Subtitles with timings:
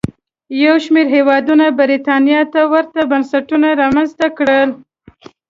[0.63, 4.69] یو شمېر هېوادونو برېټانیا ته ورته بنسټونه رامنځته کړل.